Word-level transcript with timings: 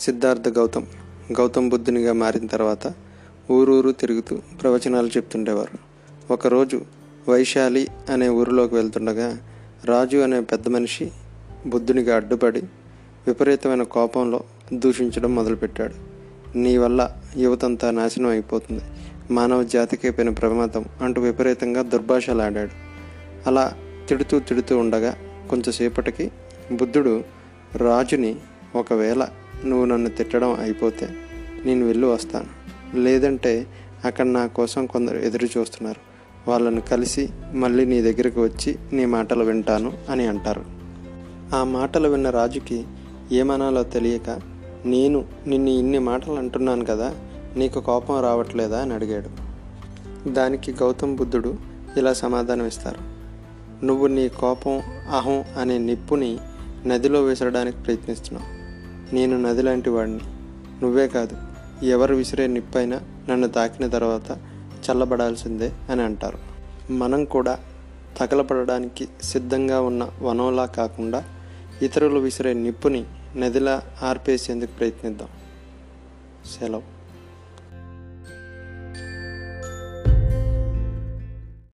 సిద్ధార్థ 0.00 0.48
గౌతమ్ 0.48 0.86
గౌతమ్ 1.32 1.70
బుద్ధునిగా 1.70 2.12
మారిన 2.12 2.46
తర్వాత 2.46 2.92
ఊరూరు 3.50 3.90
తిరుగుతూ 3.90 4.38
ప్రవచనాలు 4.62 5.06
చెప్తుండేవారు. 5.06 5.78
ఒకరోజు 6.32 6.80
వైశాలి 7.28 7.88
అనే 8.10 8.28
ఊరిలోకి 8.28 8.74
వెళ్తుండగా 8.74 9.38
రాజు 9.84 10.16
అనే 10.16 10.40
పెద్ద 10.40 10.68
మనిషి 10.68 11.10
బుద్ధునిగా 11.66 12.16
అడ్డుపడి 12.16 12.60
విపరీతమైన 13.26 13.82
కోపంలో 13.82 14.44
దూషించడం 14.72 15.34
మొదలుపెట్టాడు. 15.34 15.94
నీ 16.58 16.76
వల్ల 16.76 17.10
యువతంతా 17.36 17.90
నాశనం 17.90 18.26
అయిపోతుంది. 18.26 18.82
మానవ 19.30 19.62
జాతికే 19.62 20.10
పైన 20.10 20.28
ప్రమాదం 20.28 20.84
అంటూ 21.00 21.22
విపరీతంగా 21.22 21.82
దుర్భాషలాడాడు. 21.82 22.70
అలా 23.46 23.72
తిడుతూ 24.08 24.40
తిడుతూ 24.40 24.78
ఉండగా 24.78 25.16
కొంచెంసేపటికి 25.50 26.30
బుద్ధుడు 26.72 27.24
రాజుని 27.76 28.36
ఒకవేళ 28.74 29.28
నువ్వు 29.64 29.84
నన్ను 29.86 30.10
తిట్టడం 30.10 30.60
అయిపోతే 30.60 31.08
నేను 31.64 31.86
వెళ్ళి 31.86 32.06
వస్తాను. 32.06 32.46
లేదంటే 32.96 33.66
అక్కడ 34.04 34.26
నా 34.26 34.46
కోసం 34.46 34.86
కొందరు 34.86 35.18
ఎదురు 35.18 35.58
చూస్తున్నారు. 35.58 36.14
వాళ్ళను 36.50 36.80
కలిసి 36.80 37.28
మళ్ళీ 37.52 37.84
నీ 37.84 38.02
దగ్గరికి 38.02 38.40
వచ్చి 38.40 38.78
నీ 38.92 39.04
మాటలు 39.04 39.44
వింటాను 39.44 39.92
అని 40.10 40.26
అంటారు. 40.26 40.64
ఆ 41.54 41.64
మాటలు 41.64 42.08
విన్న 42.08 42.30
రాజుకి 42.30 42.84
ఏమనాలో 43.32 43.82
తెలియక 43.82 44.40
నేను 44.86 45.24
నిన్ను 45.46 45.70
ఇన్ని 45.70 45.98
మాటలు 45.98 46.34
అంటున్నాను 46.34 46.84
కదా 46.84 47.14
నీకు 47.56 47.80
కోపం 47.80 48.20
రావట్లేదా? 48.20 48.80
అని 48.80 48.94
అడిగాడు. 48.94 49.44
దానికి 50.28 50.72
గౌతమ్ 50.72 51.16
బుద్ధుడు 51.16 51.56
ఇలా 51.96 52.12
సమాధానం 52.12 52.66
ఇస్తారు. 52.66 53.14
నువ్వు 53.86 54.06
నీ 54.06 54.28
కోపం 54.28 54.82
అహం 55.10 55.44
అనే 55.56 55.78
నిప్పుని 55.78 56.38
నదిలో 56.86 57.22
విసరడానికి 57.22 57.76
ప్రయత్నిస్తున్నావు. 57.78 58.63
నేను 59.12 59.42
నది 59.42 59.62
లాంటి 59.62 59.90
వాడిని. 59.90 60.20
నువ్వే 60.82 61.08
కాదు 61.08 61.36
ఎవరు 61.84 62.14
విసిరే 62.14 62.46
నిప్పైనా 62.46 63.00
నన్ను 63.28 63.48
తాకిన 63.48 63.86
తర్వాత 63.86 64.38
చల్లబడాల్సిందే 64.90 65.72
అని 65.90 66.02
అంటారు. 66.02 66.38
మనం 66.92 67.24
కూడా 67.24 67.58
తగలపడడానికి 68.18 69.08
సిద్ధంగా 69.22 69.80
ఉన్న 69.80 70.10
వనంలా 70.22 70.66
కాకుండా 70.66 71.24
ఇతరులు 71.82 72.18
విసిరే 72.18 72.52
నిప్పుని 72.52 73.04
నదిలా 73.36 73.82
ఆర్పేసేందుకు 74.02 74.70
ప్రయత్నిద్దాం. 74.78 75.28
సెలవు. 76.58 76.82